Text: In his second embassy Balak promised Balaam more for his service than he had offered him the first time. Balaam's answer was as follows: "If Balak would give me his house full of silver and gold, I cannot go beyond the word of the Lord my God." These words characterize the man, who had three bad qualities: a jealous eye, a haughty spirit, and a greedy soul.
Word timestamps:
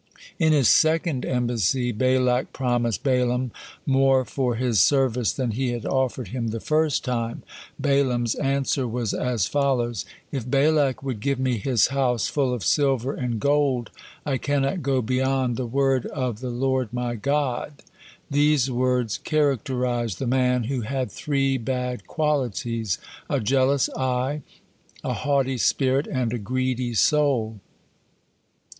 In 0.39 0.51
his 0.51 0.67
second 0.67 1.25
embassy 1.27 1.91
Balak 1.91 2.53
promised 2.53 3.03
Balaam 3.03 3.51
more 3.85 4.25
for 4.25 4.55
his 4.55 4.79
service 4.81 5.31
than 5.31 5.51
he 5.51 5.73
had 5.73 5.85
offered 5.85 6.29
him 6.29 6.47
the 6.47 6.59
first 6.59 7.05
time. 7.05 7.43
Balaam's 7.77 8.33
answer 8.33 8.87
was 8.87 9.13
as 9.13 9.45
follows: 9.45 10.03
"If 10.31 10.49
Balak 10.49 11.03
would 11.03 11.19
give 11.19 11.37
me 11.37 11.59
his 11.59 11.89
house 11.89 12.25
full 12.27 12.51
of 12.51 12.63
silver 12.65 13.13
and 13.13 13.39
gold, 13.39 13.91
I 14.25 14.39
cannot 14.39 14.81
go 14.81 15.03
beyond 15.03 15.55
the 15.55 15.67
word 15.67 16.07
of 16.07 16.39
the 16.39 16.49
Lord 16.49 16.91
my 16.91 17.13
God." 17.13 17.83
These 18.27 18.71
words 18.71 19.19
characterize 19.19 20.15
the 20.15 20.25
man, 20.25 20.63
who 20.63 20.81
had 20.81 21.11
three 21.11 21.59
bad 21.59 22.07
qualities: 22.07 22.97
a 23.29 23.39
jealous 23.39 23.87
eye, 23.95 24.41
a 25.03 25.13
haughty 25.13 25.59
spirit, 25.59 26.07
and 26.07 26.33
a 26.33 26.39
greedy 26.39 26.95
soul. 26.95 27.59